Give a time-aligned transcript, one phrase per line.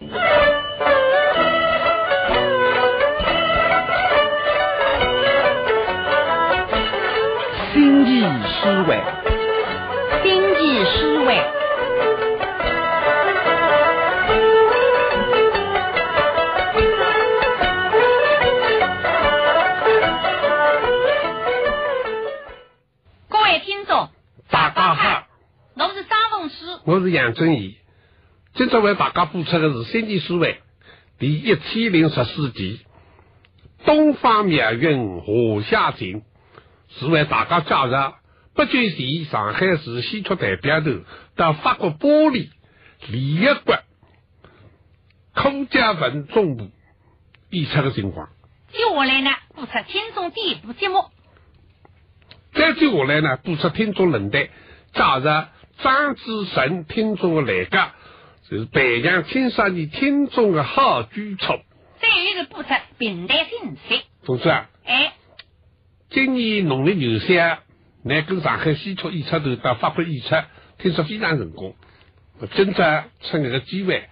[0.00, 0.06] 心
[8.06, 9.02] 意思维，
[10.22, 11.42] 心意思维。
[23.28, 24.08] 各位听众，
[24.48, 25.26] 大家好，
[25.74, 26.54] 我是张凤书。
[26.84, 27.78] 我是杨振义。
[28.54, 30.54] 今朝为大家播出的是《心意思维》
[31.18, 32.80] 第一千零十四集
[33.86, 36.20] 《东方密韵华夏情》，
[36.88, 38.16] 是为大家介绍
[38.54, 41.04] 北京市上海市戏曲代表团
[41.36, 42.50] 到法国巴黎
[43.06, 43.78] 联一国
[45.34, 46.68] 孔家文总部
[47.50, 48.30] 演出的情况。
[48.72, 51.04] 接下来呢，播出听众第一部节目。
[52.54, 54.48] 再接下来呢，播出听众论坛，
[54.92, 55.48] 介绍
[55.80, 57.94] 张志成听众的来家，
[58.50, 61.60] 就是培养青少年听众的好举措。
[62.00, 64.04] 再有一个播出平台信息。
[64.24, 65.12] 同志啊，哎，
[66.08, 67.58] 今年农历元宵，
[68.02, 70.34] 乃跟上海戏曲演出团到法国演出，
[70.78, 71.76] 听说非常成功。
[72.40, 74.08] 我今朝趁这个机会，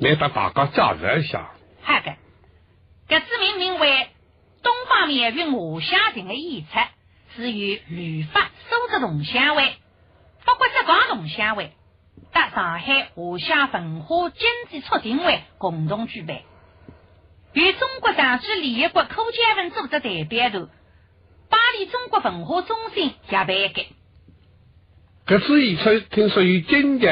[0.00, 1.50] 来把大家介绍一下。
[1.80, 2.16] 好的，
[3.08, 3.88] 搿次命名为
[4.62, 6.78] 《东方密云华夏情》的演出，
[7.36, 9.76] 是由旅发苏州同乡会、
[10.44, 11.72] 包括浙江同乡会、
[12.34, 16.40] 搭上海华夏文化经济促进会共同举办，
[17.52, 20.68] 与中国长期联合国科技文组织代表团、
[21.48, 23.86] 巴黎中国文化中心协办的。
[25.26, 27.06] 搿次演出听说有京剧、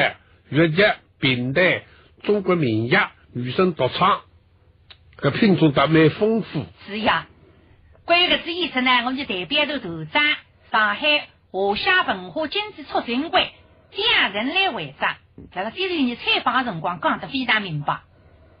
[0.49, 0.83] 越剧、
[1.19, 1.83] 评弹、
[2.23, 4.21] 中国民乐、女声独唱，
[5.17, 6.65] 搿品种倒蛮丰富。
[6.85, 7.27] 是呀，
[8.03, 10.23] 关于搿次演出呢，我们就代表团团长
[10.69, 13.53] 上海华夏文化经济促进会
[13.95, 15.11] 蒋仁来会长，
[15.53, 17.99] 辣辣接受你采访的辰光讲得非常明白。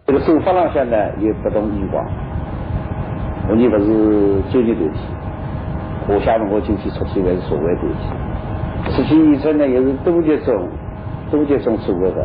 [0.05, 2.05] 这个手法上向呢有不同眼光，
[3.49, 4.99] 我们不是专业团体，
[6.07, 8.05] 华夏文化经济促进会是社会团体。
[8.91, 10.69] 实际演出呢也是多级中
[11.31, 12.23] 多级中组合的，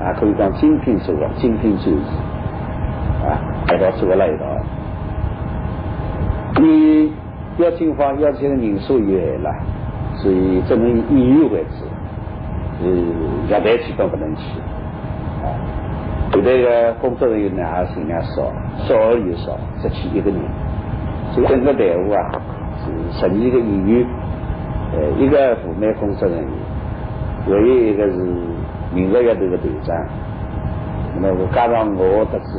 [0.00, 2.10] 啊可以讲精品组合、精品专辑，
[3.26, 4.46] 啊一道组合了一道。
[6.62, 7.12] 你
[7.58, 9.52] 邀请方邀请的人数有限了，
[10.16, 11.84] 所以只能以演员为主，
[12.82, 12.88] 呃，
[13.48, 14.42] 乐队基本不能去，
[15.42, 15.46] 啊。
[16.32, 18.42] 后台个工作人员呢也尽量少，
[18.88, 20.40] 少而又少，只去一个人。
[21.32, 22.18] 所以整个队伍啊
[22.82, 24.06] 是十二个演员，
[24.92, 26.48] 呃，一个副美工作人员，
[27.44, 28.16] 还有一个是
[28.94, 29.96] 民乐乐队的队长。
[31.14, 32.58] 那么我加上我得知，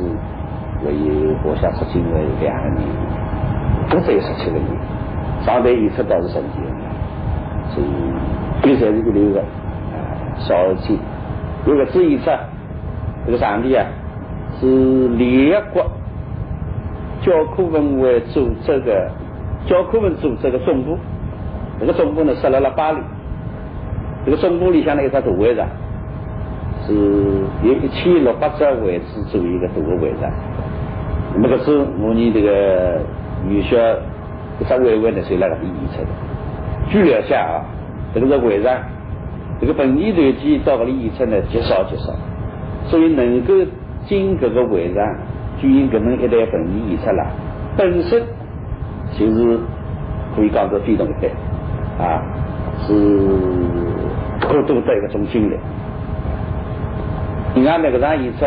[0.82, 2.10] 还有华夏促进会
[2.40, 2.86] 两个人，
[3.90, 4.64] 都只有十七个人。
[5.44, 6.72] 上台演出倒是十二个人，
[7.70, 7.86] 所以
[8.62, 9.42] 比赛是一流的，
[10.38, 10.98] 少而精。
[11.66, 12.30] 有个次演出。
[13.26, 13.86] 这个场地啊，
[14.60, 15.86] 是联合国
[17.22, 19.10] 教科文会组织的
[19.66, 20.98] 教科文组织的总部。
[21.80, 22.98] 这个总部呢设在了巴黎。
[24.26, 25.66] 这个总部里向呢有个大会场，
[26.86, 26.92] 是
[27.62, 30.30] 有一千六百只位置做一个大的会场。
[31.34, 33.00] 那么这是我们这个
[33.48, 33.76] 女校
[34.60, 36.08] 一只委员呢就在那里演出的。
[36.90, 37.64] 据了解啊，
[38.14, 38.76] 这个是会场，
[39.60, 42.12] 这个本地团体到这里演出呢极少极少。
[42.86, 43.54] 所以能够
[44.04, 45.02] 进这个会场
[45.58, 47.26] 举行这么一台本地演出啦，
[47.78, 48.22] 本身
[49.18, 49.58] 就是
[50.36, 51.12] 可以讲是非常的
[51.98, 52.20] 啊，
[52.86, 52.92] 是
[54.40, 55.56] 可多的一种经历。
[57.54, 58.44] 另外那个场演出，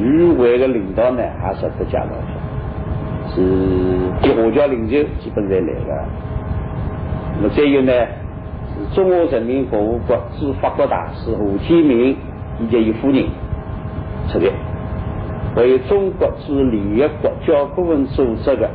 [0.00, 3.40] 与会的领导呢还是得介绍下，是
[4.22, 6.08] 的华侨领袖基本在来了。
[7.36, 7.92] 那么再有呢，
[8.94, 12.16] 中华人民共和国驻法国大使胡天明。
[12.62, 13.24] 以及伊夫人
[14.30, 14.52] 出席，
[15.56, 18.68] 还有中国驻联合国教科文组织的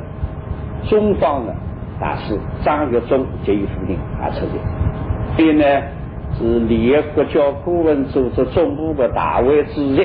[0.89, 1.53] 中方的
[1.99, 4.57] 大使张玉忠及伊夫人也出席。
[5.37, 5.63] 第呢
[6.35, 10.01] 是联合国教科文组织总部的大会主席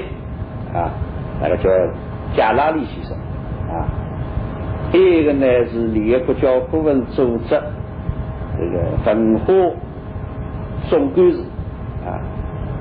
[0.75, 0.92] 啊，
[1.41, 1.71] 那个叫
[2.36, 3.16] 贾拉利先生
[3.75, 3.89] 啊。
[4.92, 7.59] 第二个呢是联合国教科文组织
[8.59, 9.54] 这个文化
[10.88, 11.44] 总干事
[12.06, 12.16] 啊。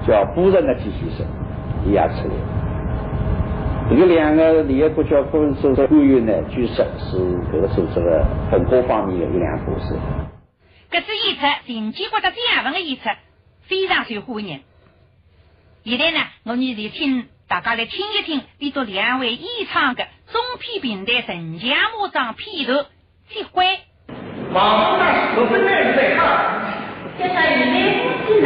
[0.07, 1.27] 叫布仁的机先生，
[1.85, 2.33] 也出来。
[3.89, 7.17] 这个两个联合国教科文组织官员呢，据说是
[7.51, 9.99] 这个组织的很多方面的一两部分。
[10.89, 13.03] 这次演出，近期或者讲文的演出
[13.67, 14.61] 非常受欢迎。
[15.83, 21.69] 现在呢，我们就请大家来听一听，里头两位演唱的中篇平台陈强
[22.01, 22.85] 马章片头
[23.27, 23.65] 结婚。
[24.53, 26.58] 王府那十分耐在看，
[27.19, 28.39] 加上一位夫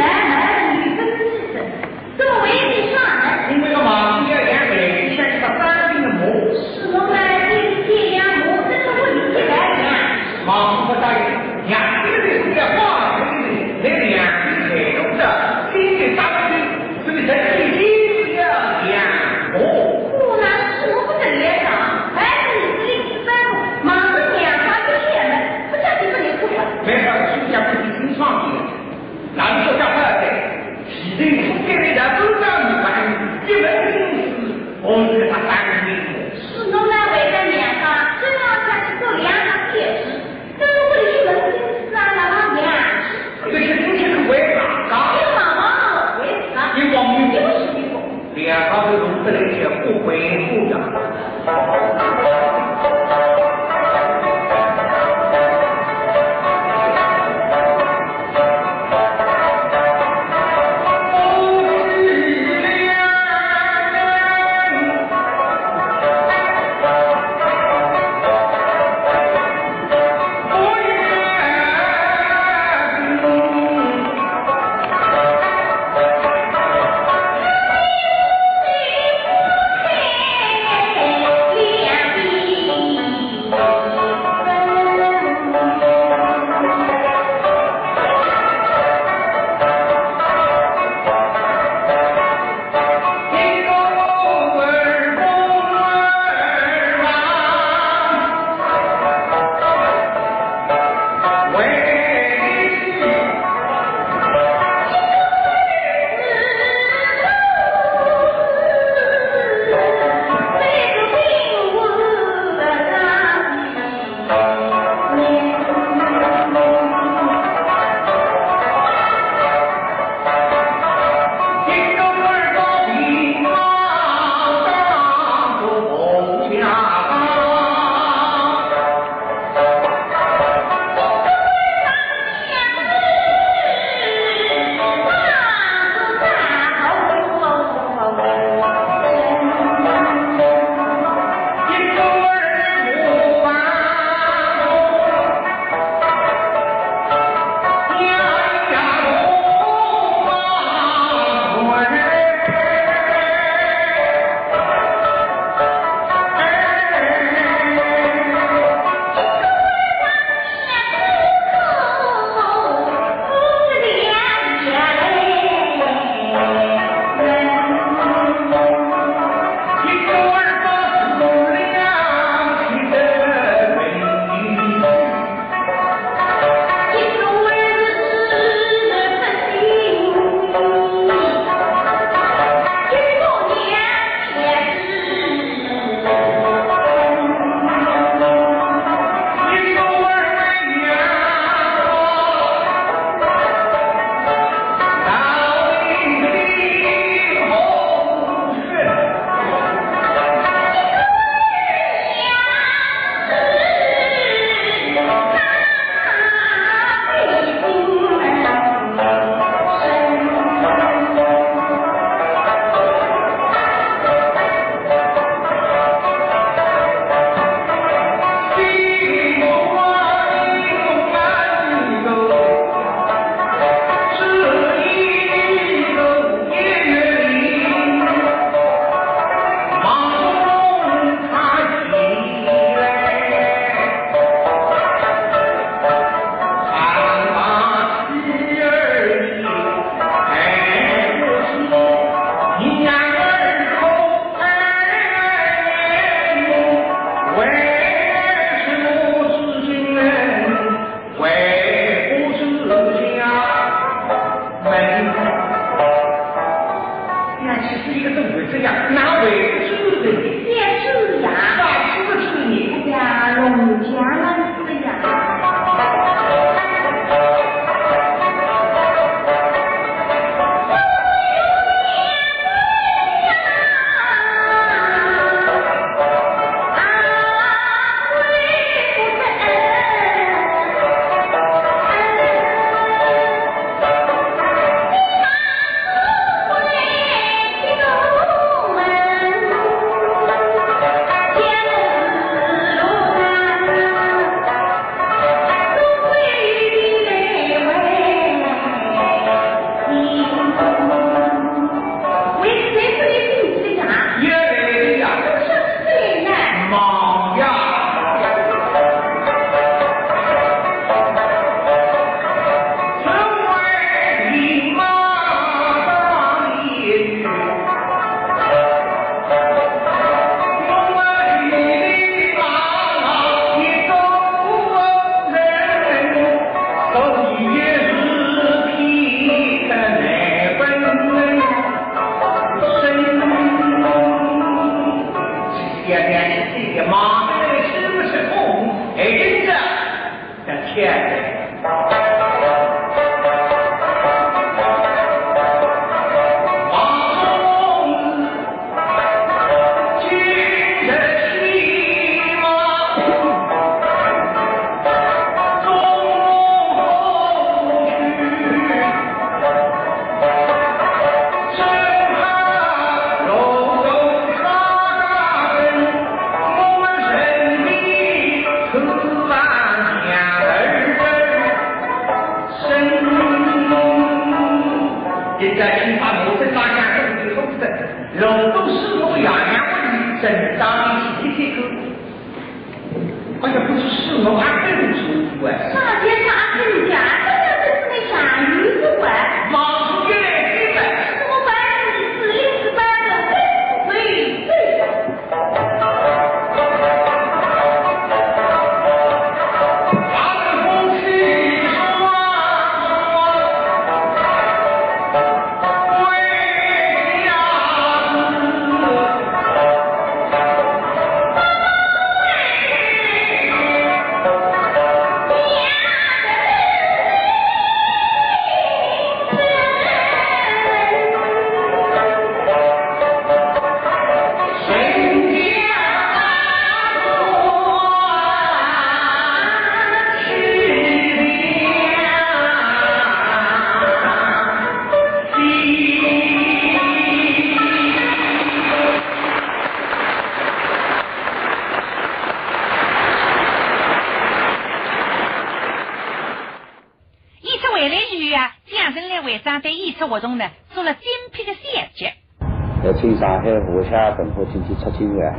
[454.34, 455.34] 夏文化经济促进会啊，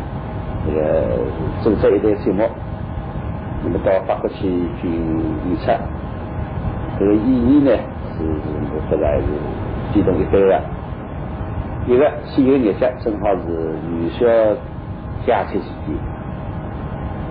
[0.66, 0.82] 这个
[1.62, 2.48] 组织一台节目，
[3.64, 4.48] 那么到法国去
[4.82, 5.72] 去演出。
[6.98, 7.72] 这个意义呢
[8.16, 9.26] 是我觉得还是
[9.94, 10.62] 比动一般的。
[11.88, 14.26] 一个先有日节正好是元宵
[15.28, 15.96] 佳节期间，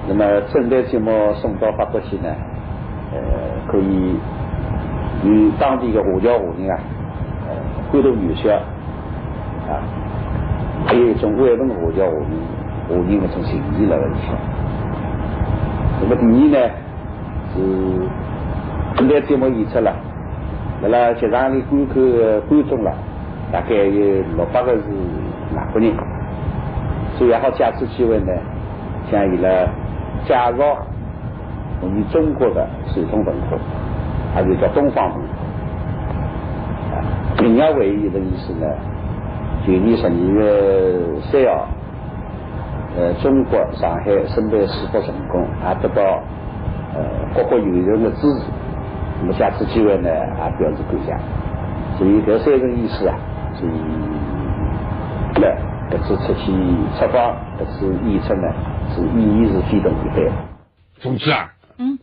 [0.06, 2.28] 那么整台节目送到法国去呢，
[3.12, 3.18] 呃，
[3.66, 4.14] 可以
[5.24, 6.78] 与当地的华侨华人啊，
[7.48, 7.56] 呃，
[7.90, 8.52] 欢度元宵
[9.66, 9.82] 啊，
[10.86, 12.30] 还有一种外文华侨华人
[12.88, 14.36] 华人那种情谊辣里向。
[16.00, 16.74] 那么第二呢，
[17.54, 17.56] 是
[18.96, 19.92] 整台节目演出了，
[20.82, 21.94] 辣辣剧场里观看
[22.48, 22.92] 观众了，
[23.50, 24.82] 大概有六百个是
[25.56, 25.92] 外国人，
[27.16, 28.32] 所以也好借此机会呢，
[29.10, 29.48] 向伊拉
[30.26, 30.52] 介绍
[31.80, 33.56] 我们中国的传统文化，
[34.34, 35.22] 还是叫东方文化。
[36.92, 37.00] 啊，
[37.40, 38.66] 另外还有一个意思呢，
[39.64, 41.68] 去年十二月三号，
[42.96, 46.22] 呃，中国上海申办世博成功，也得到
[46.94, 47.00] 呃
[47.34, 48.44] 各国友人的支持。
[49.20, 51.16] 那么下次机会呢，也表示感谢。
[51.96, 53.16] 所以这三层意思啊，
[53.54, 53.72] 所以
[55.40, 55.48] 那
[55.90, 56.52] 这次出去
[56.98, 58.52] 出访，这次演出呢，
[58.94, 60.30] 是意义是非同一般。
[61.00, 61.98] 总之啊，嗯，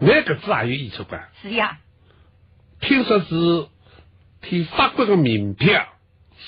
[0.00, 1.78] 那个次还有演出馆，是呀，
[2.80, 3.66] 听说是
[4.40, 5.82] 替法国的名票，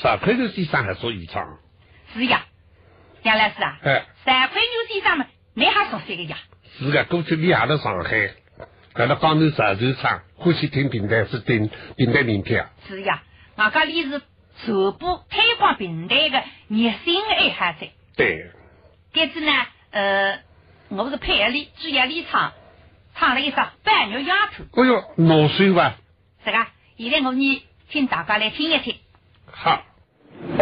[0.01, 1.45] 十块钱先生还做演唱，
[2.15, 2.47] 是呀，
[3.23, 6.37] 杨老师啊，哎，三块牛先生们，你还熟悉个呀？
[6.79, 8.31] 是的，过去你也在上海，
[8.95, 13.23] 在那广州石头厂，欢喜听平台是听平台民票，是呀，
[13.57, 14.23] 我家里是
[14.65, 17.87] 传播推广平台的热心爱好者。
[18.17, 18.51] 对，
[19.13, 19.53] 这次呢，
[19.91, 20.41] 呃，
[20.89, 22.53] 我是配合里主要里唱，
[23.15, 25.97] 唱了一首《半牛丫头》，哎呦，老水吧，
[26.45, 28.97] 是个，现在我们，请大家来听一听。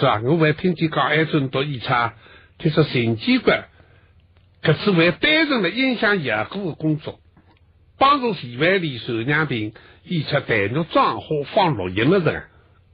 [0.00, 2.14] 叔啊，我还听见讲爱尊读一场，
[2.58, 3.52] 听说陈建国，
[4.62, 7.20] 可是为单纯的影响业果的工作，
[7.98, 12.44] 帮助县委里收养病，以出弹肉装和放录音的人，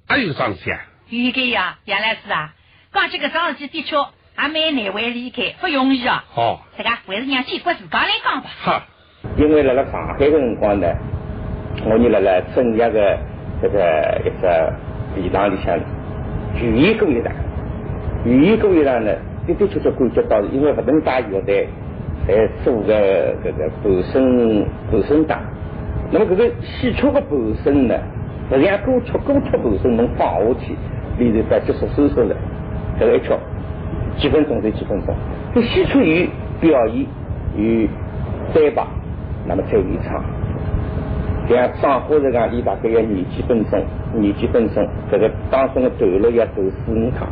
[0.09, 0.81] 还有上下。
[1.09, 2.55] 应该呀，杨老师啊，
[2.93, 3.97] 讲这个桩事体的确
[4.35, 6.25] 还蛮难为理解，不容易啊。
[6.29, 8.51] 好，这个还是让建国自家来讲吧。
[8.61, 8.83] 好，
[9.39, 10.89] 因为辣辣上海的辰光呢，
[11.85, 13.19] 我呢辣辣正业的
[13.63, 15.79] 这个一只礼堂里向。
[16.61, 17.33] 语言工业上，
[18.25, 19.13] 语言工业上呢，
[19.47, 21.69] 的的确确感觉到，因为不同大乐队
[22.27, 25.41] 在做个这个伴声伴声档，
[26.11, 27.31] 那么这个戏曲的伴
[27.63, 27.95] 声呢，
[28.51, 30.75] 实际上歌曲歌曲伴声能放下去，
[31.19, 32.35] 里头把结束收收了，
[32.99, 33.29] 这个一曲
[34.17, 35.15] 几分钟就几分钟。
[35.55, 36.27] 这戏曲
[36.61, 37.07] 有表演
[37.57, 37.89] 有
[38.55, 38.83] 对白，
[39.47, 40.25] 那么才有唱。
[41.49, 43.81] 像张火这讲，伊大概要廿几分钟，
[44.15, 46.55] 廿几分钟，这个当中的投入要走
[46.85, 47.29] 四五趟，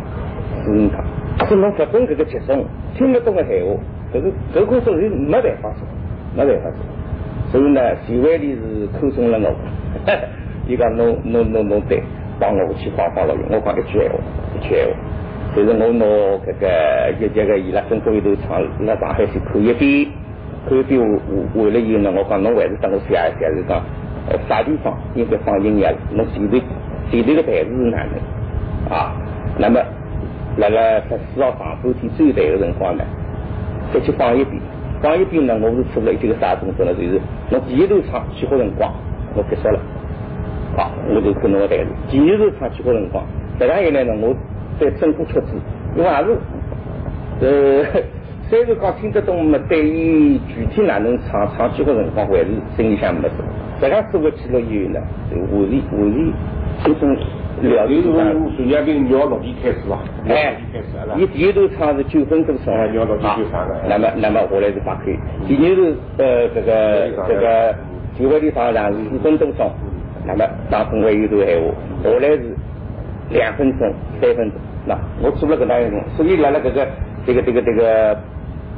[0.62, 1.05] 四五趟。
[1.48, 2.55] 是侬不懂这个节奏，
[2.96, 3.74] 听不懂的闲话，
[4.12, 5.87] 这个这个工作是没办法做，
[6.37, 6.79] 没办法做。
[7.50, 9.55] 所以呢，县委里是口中了我，
[10.68, 12.00] 伊讲侬侬侬侬对，
[12.38, 14.16] 帮我去放放录音，我讲一句闲话，
[14.57, 14.92] 一句闲话。
[15.57, 16.05] 就是我拿
[16.46, 20.07] 这个一节个伊拉中国一头唱，那上海去看一遍，
[20.68, 21.11] 看一遍完
[21.57, 23.83] 完了以后呢，我讲侬还是等我写一下，是讲。
[24.27, 25.95] 呃，啥地方应该放音乐？
[26.13, 26.59] 那前头
[27.11, 29.13] 前头的台子是哪能啊？
[29.59, 29.79] 那么
[30.57, 33.05] 来了十四号上半天最后台的辰光呢，
[33.93, 34.61] 再去放一遍，
[35.03, 36.95] 放一遍呢，我是做了一个啥动作呢？
[36.95, 38.91] 就是我第一头唱起好辰光，
[39.35, 39.79] 我结束了，
[40.77, 41.91] 好，我就看侬个台子。
[42.09, 43.23] 第二头唱起好辰光，
[43.59, 44.35] 这样一来呢，我
[44.81, 45.53] 再整个曲子，
[45.97, 46.37] 因为还是
[47.41, 47.85] 呃，
[48.49, 53.35] 虽然讲听得懂，么对于具体哪能唱唱起好辰光，还是心里向没数。
[53.81, 56.33] 这个做个记录以后呢，就完全完全
[56.83, 57.17] 这种
[57.63, 60.01] 了解从孙家兵尿落地开始吧？
[60.29, 60.57] 哎，
[61.17, 63.77] 你第一头唱是九分钟唱，尿落地就唱了。
[63.89, 65.83] 那么那么下来是八开，第二头
[66.19, 67.75] 呃这个这个
[68.19, 69.71] 九分里唱上是四分钟钟，
[70.27, 72.57] 那么当中还有段闲话，下来是
[73.31, 74.61] 两分钟、三分钟。
[74.87, 76.87] 那我做了个那样种，所以来了这个
[77.25, 78.17] 这个这个这个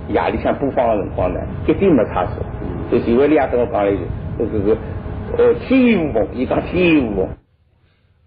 [0.08, 2.44] 夜里向播放的辰光呢，一点没差错。
[2.90, 4.02] 就九分里也跟我讲了一句。
[4.38, 4.76] 这个个
[5.38, 5.82] 呃，天
[6.34, 7.36] 一讲天衣无缝。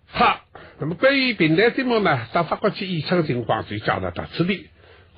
[0.07, 0.41] 好，
[0.79, 4.69] 那么关于平台节目呢，到法国去演唱情况就讲到到这里。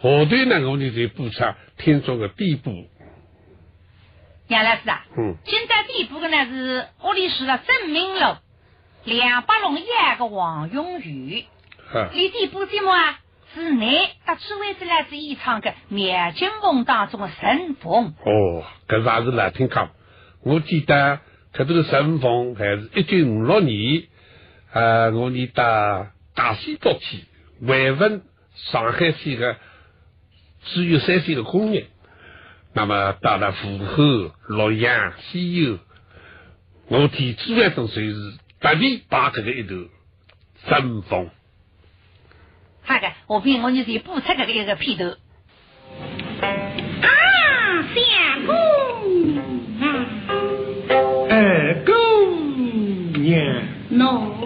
[0.02, 1.44] 后段呢，我们就播出
[1.78, 2.72] 听众的第一部。
[4.48, 8.36] 杨老师啊，嗯，今朝第一部的呢是屋里住了郑明楼、
[9.06, 9.86] 梁八龙一
[10.18, 11.46] 个王永玉。
[11.94, 13.20] 啊，你第一部节目啊，
[13.54, 18.14] 是你到此为止来是演唱的《灭金梦》当中的神凤。
[18.26, 19.90] 哦，搿还是难听讲。
[20.44, 21.20] 我记得
[21.54, 24.04] 搿头个神风还是一九五六年，
[24.72, 27.26] 呃，我念到大西北去
[27.60, 28.24] 慰问
[28.56, 29.58] 上海市的
[30.66, 31.88] 只有三线的工业，
[32.74, 35.78] 那么到了浦口、洛阳、西游，
[36.88, 39.76] 我提主要种算是特地把这个一头
[40.68, 41.30] 神风。
[42.84, 45.16] 好的，我凭我你就补出这个一个片头。
[51.86, 54.41] 姑娘，no。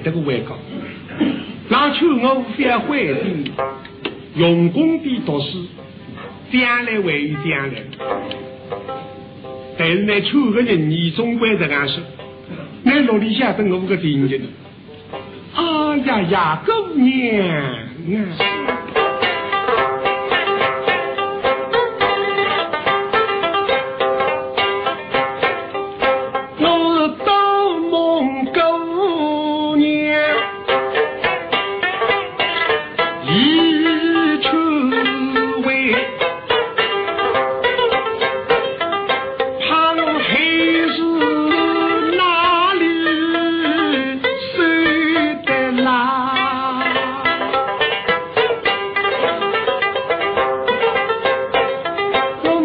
[0.00, 0.56] 娘才来得个外讲，
[1.68, 3.20] 让秋我无非会的，
[4.34, 5.66] 用功的读书，
[6.50, 7.82] 将来会有将来。
[9.78, 12.02] 但是呢，秋个人你总归这样说，
[12.82, 14.40] 那落里下等我个听见。
[15.54, 18.59] 啊呀呀，姑娘。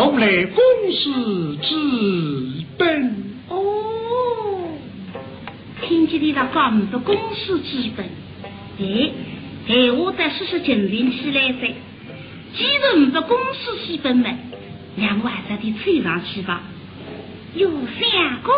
[0.00, 1.10] 后来公事
[1.60, 3.14] 之本。
[3.50, 4.72] 哦，
[5.82, 8.06] 听见你那讲么多公事之本，
[8.80, 9.12] 哎，
[9.68, 11.74] 哎，我再试试精神起来噻。
[12.54, 14.30] 既然唔是公事之本嘛，
[14.96, 16.62] 让我还是得吹上去吧。
[17.54, 18.54] 有相公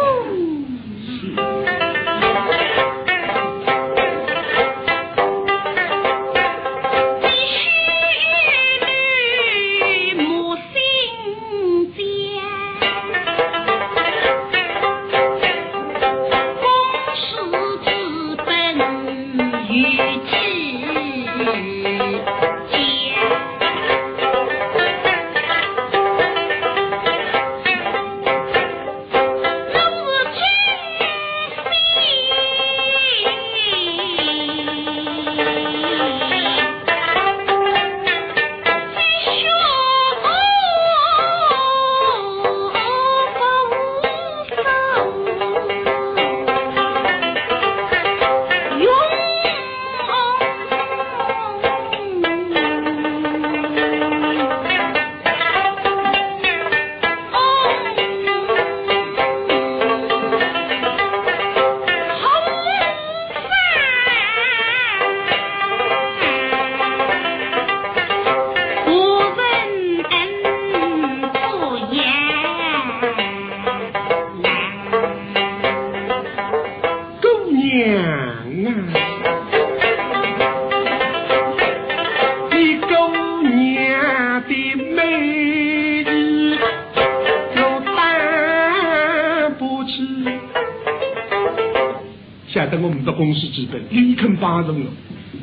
[93.12, 94.84] 公司之本，立肯帮助我。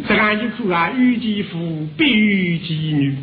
[0.08, 3.16] 这样一苦啊，与其父，必与其女。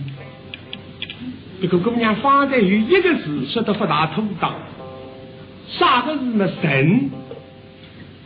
[1.62, 4.52] 这个姑娘方才有一个字说的不大妥当，
[5.78, 6.48] 啥个字呢？
[6.60, 7.10] 神，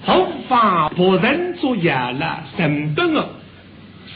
[0.03, 3.29] 后方不人作业了，神等哦，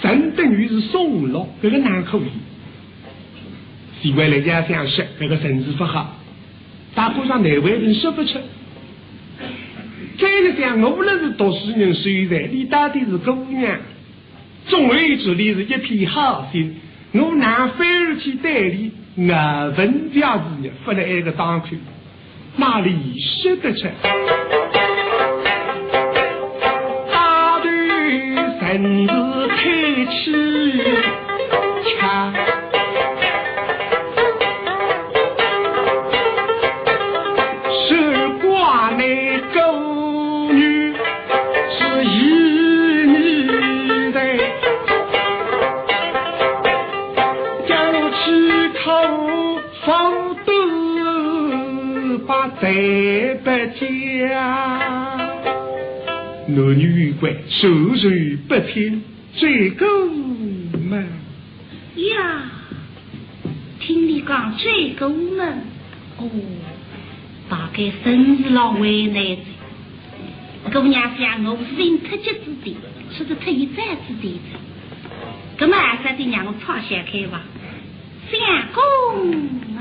[0.03, 2.23] 神等于是松落，这个难可以。
[4.03, 6.17] 习惯人家想说，这个神字不好，
[6.95, 8.39] 大部上哪位人说不出。
[10.25, 13.79] 再一讲，我不论是读书人，虽然你到底是姑娘，
[14.67, 16.77] 总会这里是一片好心，
[17.13, 21.69] 我拿反而去代理我文家事业，发了一个当口，
[22.57, 23.87] 哪里说得出？
[27.13, 29.13] 大队甚至
[56.47, 58.11] 男女有关，授受
[58.47, 59.03] 不听，
[59.35, 59.87] 追狗
[60.89, 61.07] 们
[61.97, 62.51] 呀！
[63.81, 65.59] 听你讲追狗们，
[66.19, 66.29] 哦，
[67.49, 69.39] 大概真是老为难的。
[70.71, 72.77] 姑娘想我是因特级之地，
[73.17, 77.43] 是个特一战之地子，咁么还是得让我创先开吧，
[78.31, 78.39] 相
[78.75, 79.74] 公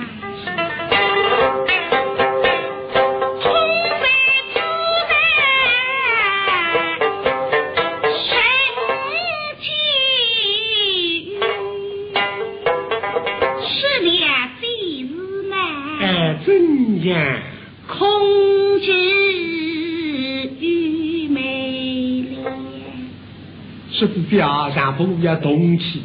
[24.05, 26.01] 这是表上不要动气，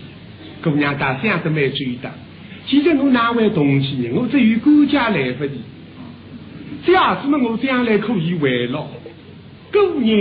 [0.63, 2.09] 姑娘大想都没注意到。
[2.65, 4.11] 其实我哪会动气呢？
[4.15, 5.55] 我只有国家来不及。
[6.87, 8.89] 这样子嘛，我将来可以为了
[9.73, 10.15] 姑娘。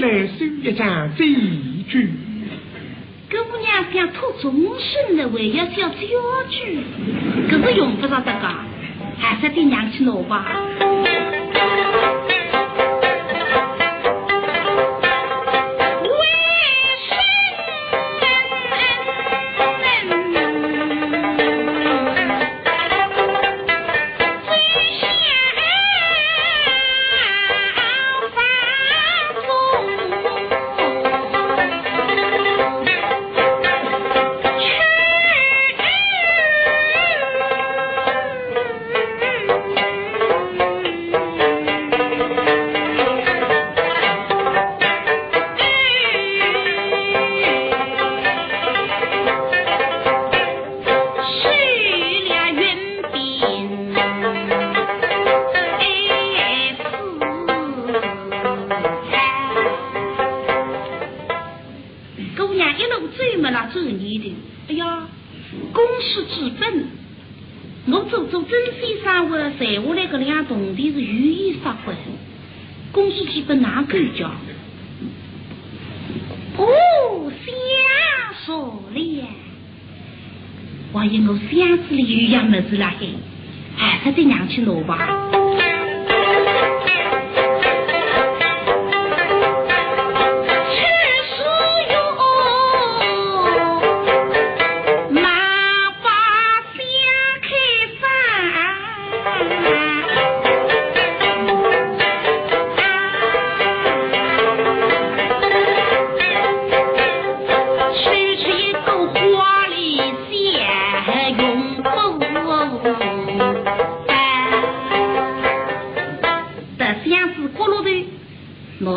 [0.00, 1.26] 来收一张醉
[1.88, 2.10] 句。
[3.30, 5.96] 姑娘想托终身的，还要小脚
[6.48, 6.78] 居，
[7.48, 8.48] 可是用不着这个，
[9.18, 10.46] 还是得娘去拿吧。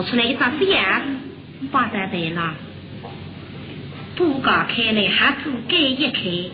[0.05, 1.01] 出来一张纸啊，
[1.71, 2.55] 挂在背上，
[4.15, 6.51] 布搞开来，盒子盖一开，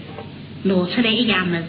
[0.64, 1.62] 拿出来一样么？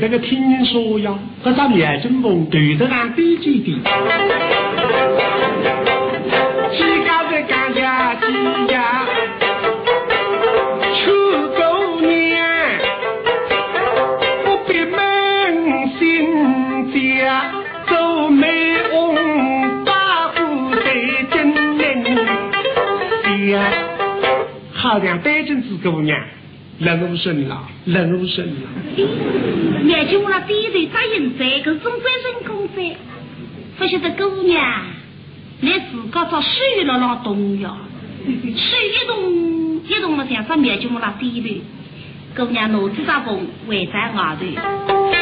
[0.00, 3.78] 这个听说呀，这张眼睛蒙对着俺低几点，
[26.80, 28.68] 冷如神啦，冷如神啦。
[29.84, 32.96] 眼睛我那第一对扎银子，可是中国人工费，
[33.76, 34.84] 不晓得姑娘，
[35.60, 37.76] 你自个找水了啷冻呀？
[38.24, 40.24] 水一冻，一冻么？
[40.30, 41.62] 想说眼睛我那第一对，
[42.36, 45.17] 姑娘脑子咋工外在外头。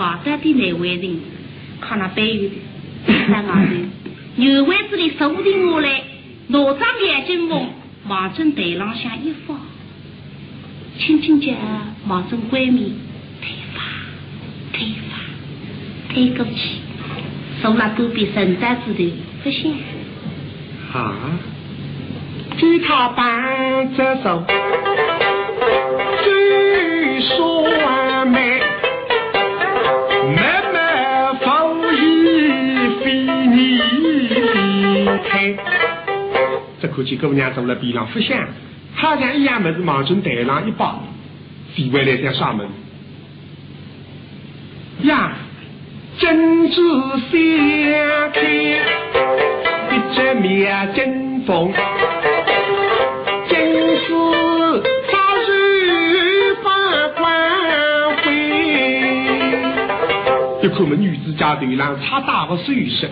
[0.00, 1.20] 信都被人搞到的那位人，
[1.80, 3.70] 看那白玉的在外头，
[4.36, 6.02] 牛丸子里收定我来，
[6.48, 7.68] 罗张眼睛望，
[8.08, 9.58] 望正台浪向一放，
[10.98, 11.52] 轻轻叫
[12.08, 12.94] 望正闺蜜
[13.42, 13.82] 推发
[14.72, 16.78] 推发推过去，
[17.62, 19.04] 坐那隔壁神担子头
[19.44, 19.70] 不响。
[20.92, 21.38] 啊，
[22.58, 24.44] 替他伴着走。
[37.02, 38.46] 这可见姑娘坐在边上不响，
[38.94, 41.02] 好像一样么子往进台上一抱，
[41.74, 42.66] 飞回来在上门。
[45.02, 45.32] 呀，
[46.18, 48.40] 珍珠相开，
[49.90, 51.72] 一只面金凤。
[60.62, 63.08] 就看们女子家头上插大个首饰，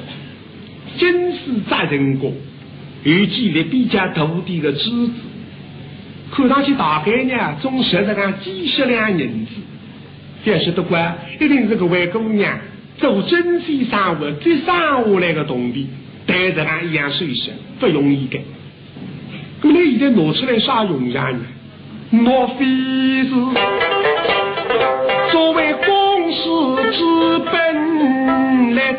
[0.99, 2.31] 金丝扎人过，
[3.05, 5.13] 又系了比较大的个珠子，
[6.31, 9.53] 看上去大概呢总值这个几十两银子。
[10.45, 12.59] 要是得管，一定是个外姑娘
[12.97, 15.87] 做真心生活最省下来的铜币，
[16.27, 18.39] 带着俺一样首饰不容易的。
[19.63, 21.41] 那么现在拿出来啥用场呢？
[22.11, 22.65] 莫非
[23.25, 23.31] 是
[25.31, 26.99] 作为公事之？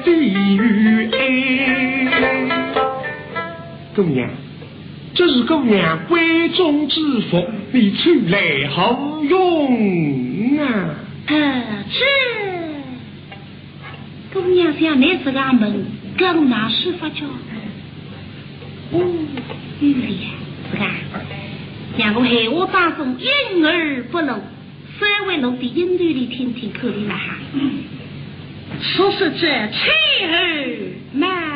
[0.04, 1.18] 地狱爱，
[4.00, 4.30] 姑娘，
[5.14, 10.96] 这是姑娘闺中之福，你出来好用啊！
[11.28, 12.00] 呃，是
[14.34, 15.86] 姑娘想来这个门，
[16.18, 17.26] 跟那师傅叫，
[18.94, 19.06] 哦，
[19.82, 20.12] 玉莲，
[20.72, 20.90] 是吧？
[21.98, 24.40] 让我海话当中隐而不能，
[24.98, 27.36] 稍微露的音律里听听，可以了哈。
[28.80, 29.90] 说是这妻
[30.26, 31.49] 儿难。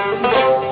[0.00, 0.69] Thank you.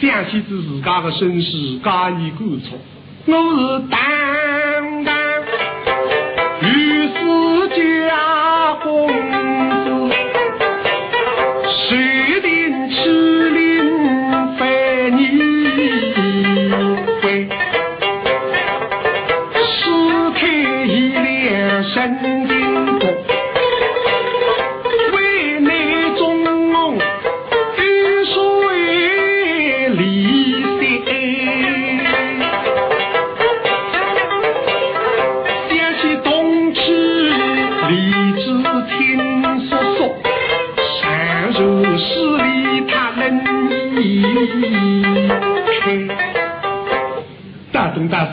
[0.00, 2.76] 想起自自家的身世，加以观察，
[3.26, 3.32] 我
[3.78, 4.03] 是大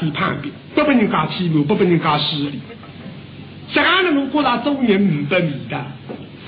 [0.02, 2.60] 谁叛变，不被人家欺瞒，不被人家势利。
[3.72, 5.80] 这样的我觉得中年五百米的，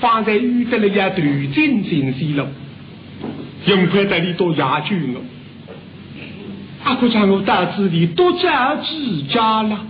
[0.00, 1.14] 放在遇到了一段
[1.52, 2.44] 进行西路，
[3.66, 5.22] 用快在里多压住我。
[6.82, 9.86] 阿哥讲我大子里多加自家了，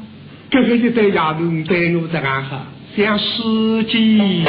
[0.50, 4.44] 这个一对丫头对我这样哈，像世界。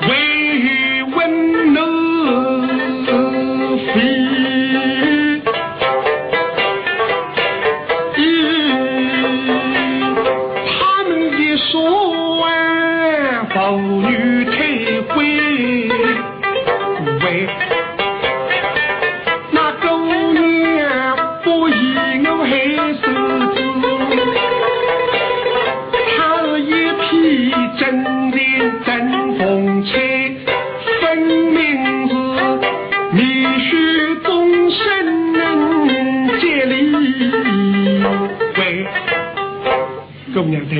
[0.00, 0.60] 非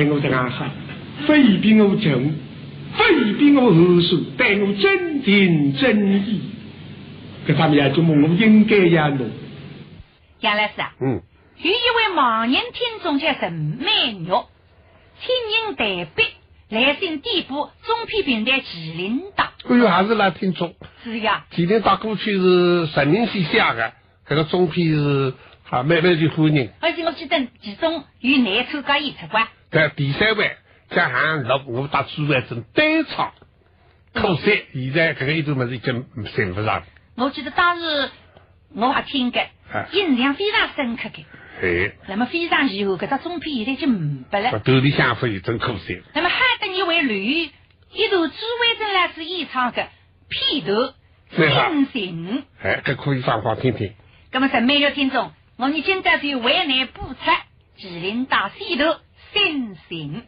[0.05, 2.35] 比我正，
[2.97, 6.41] 非比我和顺，对我真情真意，
[7.47, 9.29] 这方面就我应该呀弄。
[10.41, 11.21] 杨老师啊，嗯，
[11.57, 14.25] 有一位盲人听众叫陈美玉，
[15.19, 15.33] 亲
[15.65, 16.23] 人代笔
[16.69, 19.47] 来信递补中批平台吉林党。
[19.67, 20.75] 哎呦，还是来听众。
[21.03, 21.45] 是呀。
[21.51, 23.93] 吉林党过去是陈宁先写的，
[24.27, 25.33] 这个中批是
[25.69, 26.69] 啊慢慢就欢迎。
[26.79, 29.39] 而且我记得其中有男参加演出过。
[29.71, 30.57] 在第三位。
[30.89, 33.33] 加上录我打主位正单唱，
[34.13, 36.83] 可惜现在这个一段么子已经寻不上。
[37.17, 38.09] 我记得当时
[38.73, 39.41] 我还听过，
[39.91, 41.25] 印象非常深刻的。
[41.61, 41.91] 哎。
[42.07, 44.59] 那么非常以后，搿只中片现在就没白了。
[44.59, 46.01] 头里相也真可惜。
[46.13, 47.51] 那么还得一位吕
[47.91, 49.89] 一段主位正来是演唱的
[50.29, 50.93] 片头
[51.35, 52.45] 心情。
[52.63, 53.93] 哎，这可以放放听听。
[54.31, 57.15] 那么，每个听众，我们现在就为你播出
[57.75, 58.85] 吉林大西头
[59.33, 60.23] 心情。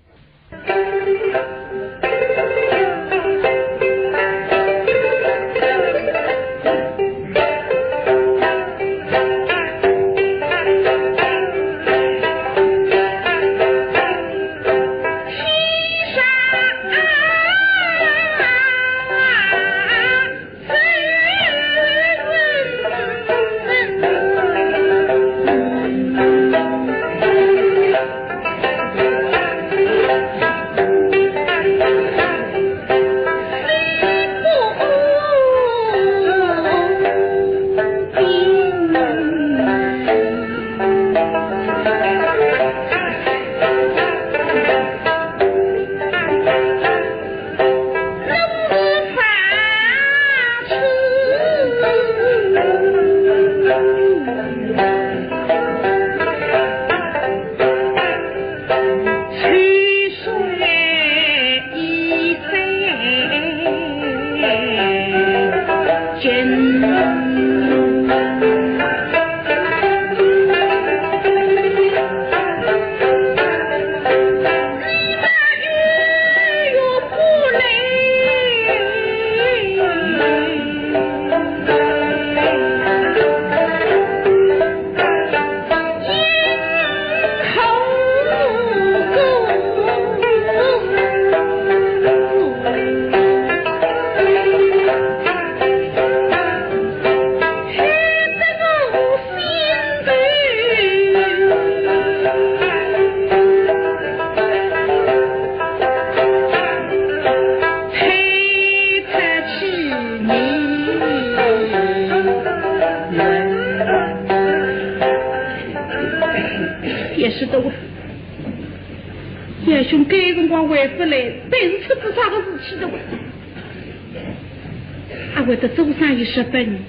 [126.26, 126.80] 十分，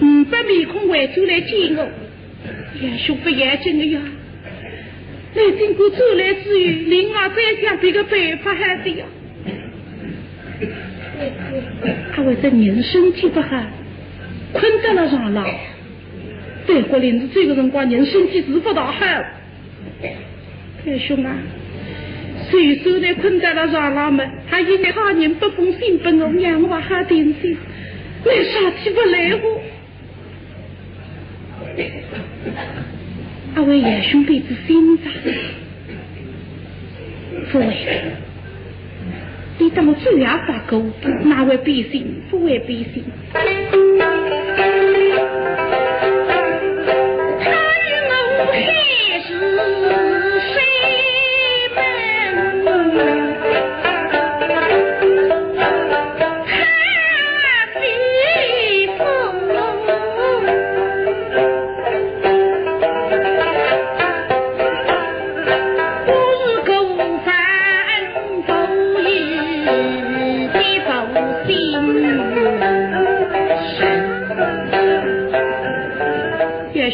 [0.00, 4.00] 五百面孔围住来见我，呀，兄不严谨的呀！
[5.34, 9.04] 来经过走来之余，另外再想别个办法还的呀。
[12.14, 13.48] 他为这人身体不好，
[14.52, 15.44] 困在了床上。
[16.66, 19.04] 再过林子这个辰光，人身体是不大好。
[20.84, 21.36] 太兄啊，
[22.54, 27.56] 随手的困在了床上嘛，还有个好人不封信不我，让我好担心。
[28.24, 29.60] 为啥起不来乎？
[33.56, 35.12] 阿位爷兄辈子心脏，
[37.50, 37.74] 不为，
[39.58, 40.80] 你当我最要发狗，
[41.24, 43.02] 哪位百姓不为百姓？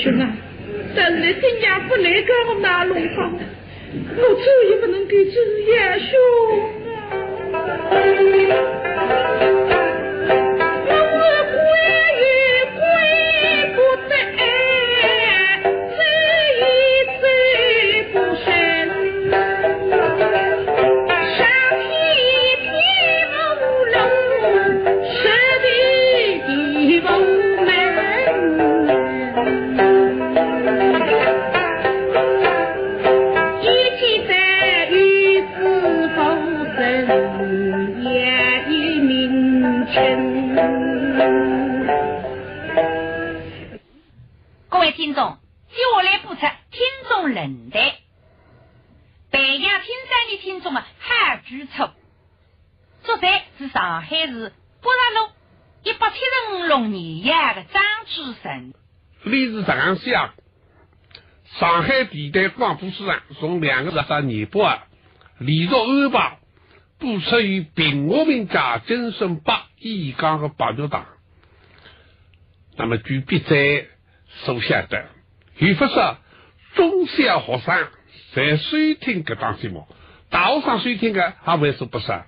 [0.02, 0.32] 兄啊，
[0.96, 3.38] 但是今年不来跟我拿龙房，
[4.16, 5.32] 我走也不能给这
[5.66, 6.08] 叶兄
[7.54, 7.56] 啊。
[62.74, 64.84] 地带广播市场从两个十三年八
[65.38, 66.38] 连续安排
[66.98, 71.06] 播出于平和民家精神八演讲的八角档。
[72.76, 73.56] 那么据笔者。
[74.44, 75.06] 所晓得，
[75.58, 76.18] 有不少
[76.76, 77.88] 中小学生
[78.32, 79.88] 在收听这档节目，
[80.30, 82.24] 大学生收听的还为数不少。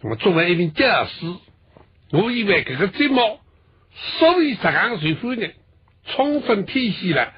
[0.00, 1.36] 那么作为一名教师，
[2.12, 3.40] 我以为这个节目
[4.18, 5.52] 所以这样受欢迎，
[6.06, 7.34] 充分体现了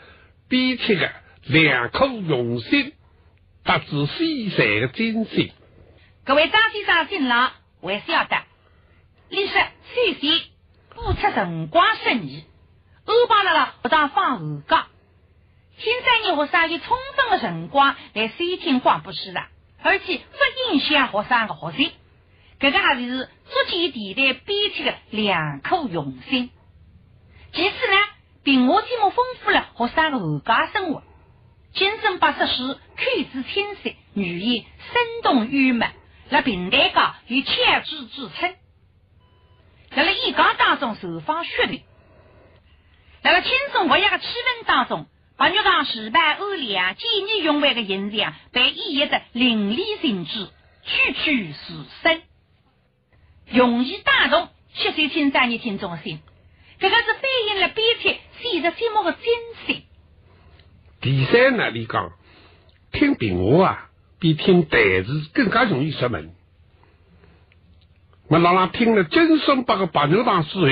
[0.49, 1.11] 编辑的
[1.49, 2.92] 良苦用心、
[3.64, 5.51] 达至细善的精神。
[6.26, 8.36] 各位张先生、新郎，还晓得，
[9.30, 10.40] 历史首先
[10.94, 12.44] 付出辰光生意。
[13.07, 14.88] 安排了了不当放寒假，
[15.78, 19.46] 新三年学生有充分的辰光来收听广播时了，
[19.82, 21.92] 而且不影响学生的学习。
[22.61, 26.51] 这个还是足见电台编辑的良苦用心。
[27.55, 27.96] 其次呢，
[28.42, 31.03] 平和节目丰富了学生的寒假生活，
[31.79, 35.87] 精神八十书口齿清晰，语言生动幽默，
[36.29, 38.57] 在平台上有强知之称，
[39.95, 41.85] 在了演讲当中受访学历。
[43.22, 45.07] 在个轻松活跃的气氛当中，
[45.37, 50.49] 白玉堂时代欧良见义勇为的形象被演绎的淋漓尽致，
[50.83, 52.22] 句句是声，
[53.47, 56.20] 容易打动吸收青少年听众的心。
[56.81, 59.33] 这个是反映了编辑写作节目的精
[59.64, 59.83] 神。
[61.01, 62.12] 第三呢，你讲
[62.90, 66.30] 听评话啊，比听台词更加容易入门。
[68.28, 70.66] 我让他听了金松八个白牛堂之后，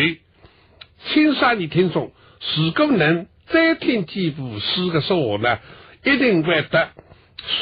[1.07, 2.12] 青少年听众。
[2.57, 5.59] 如果能再听几部诗的说话呢，
[6.05, 6.91] 一定会得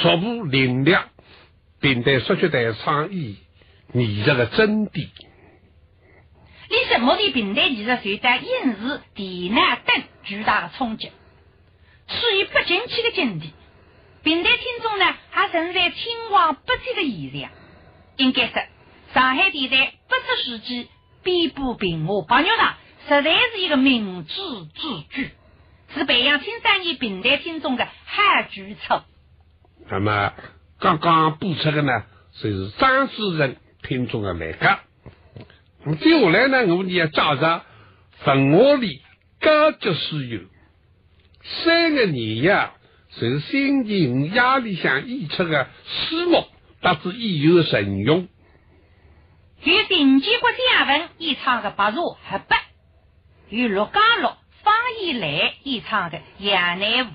[0.02, 1.10] 熟悟灵亮，
[1.80, 3.36] 并对说出台倡议
[3.92, 5.08] 艺术的真谛。
[6.70, 11.10] 历史目的平台艺术受到影视、电脑等巨大的冲击，
[12.08, 13.52] 处于不景气的境地。
[14.22, 17.50] 平台听众呢，还存在青黄不接的现象。
[18.16, 18.62] 应该说，
[19.12, 20.88] 上海电台八十世纪
[21.22, 22.74] 编播平和八月堂。
[23.06, 24.34] 实在是一个明智
[24.74, 25.30] 之举，
[25.94, 29.04] 是培养青少年平台听众的好举措。
[29.90, 30.32] 那么
[30.80, 34.80] 刚刚播出的呢，就是张主任听众的来讲。
[35.84, 37.62] 那么接下来呢，我们要介绍
[38.24, 39.02] 文化里
[39.38, 40.40] 高级书友
[41.44, 42.72] 三个年呀，
[43.10, 46.46] 是心情压力下演出的诗目，
[46.80, 48.28] 达至意有神用。
[49.62, 52.62] 与顶级国家文演唱的白茶黑白。
[53.50, 57.06] 与陆家乐、方以来演唱的《杨乃武》，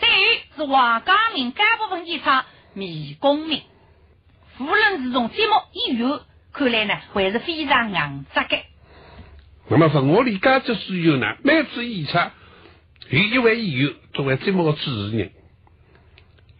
[0.00, 2.42] 再有是王家明干部分演唱
[2.72, 3.60] 《迷宫鸣》。
[4.64, 6.20] 无论是从节目演员
[6.52, 8.56] 看来呢，还是非常硬扎的。
[9.68, 12.18] 那么文化里家这所有呢，每次演出
[13.10, 15.32] 有一位演员作为节目的主持人，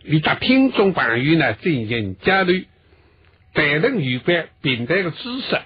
[0.03, 2.63] 与他听众朋友呢进行交流，
[3.53, 5.61] 谈论有关平台的知识，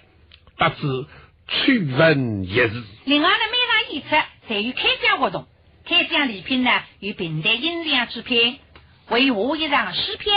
[0.58, 1.06] 达至。
[1.48, 2.82] 趣闻一时。
[3.04, 4.08] 另外呢，每场演出
[4.48, 5.46] 侪有开奖活动，
[5.84, 6.70] 开奖礼品呢
[7.00, 8.58] 由平台音量出品，
[9.10, 10.34] 为下一场诗篇、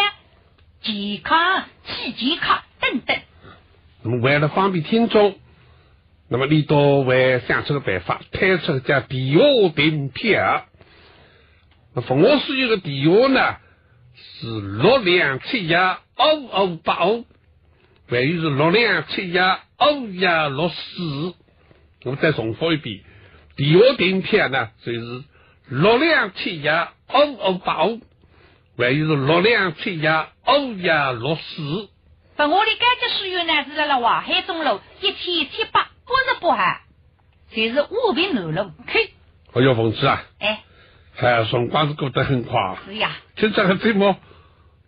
[0.81, 3.17] 健康、体健康等等。
[4.03, 5.37] 那么为了方便听众，
[6.35, 10.65] 那么李导为想出个办法，推出个叫电话订票。
[11.93, 13.55] 那冯老师有个电话呢
[14.17, 17.23] 是六两七幺二五八五，
[18.09, 19.59] 还有是六两七幺。
[19.77, 21.33] 欧亚六四，
[22.03, 22.99] 我们再重复一遍，
[23.55, 25.23] 电话订票呢就是
[25.69, 28.01] 六两七幺二五八五，
[28.77, 31.89] 还有是六两七幺欧亚六四。
[32.35, 36.79] 本我的感觉书院呢是在了淮海中路一千七百八十八号，
[37.51, 39.11] 就是五平南路嘿。
[39.53, 40.63] 哎呦，凤芝啊，哎，
[41.17, 42.77] 哎，辰光是过得很快。
[42.85, 44.15] 是呀，今朝个节目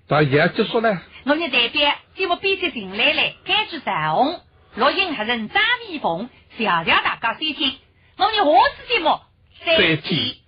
[0.08, 1.02] 到也结束了。
[1.26, 4.40] 我们代表节目编辑进来了，监制彩虹，
[4.76, 7.78] 录音还是张蜜凤，谢谢大家收听。
[8.18, 8.44] 我们下
[8.76, 9.20] 次节目
[9.66, 10.47] 再见。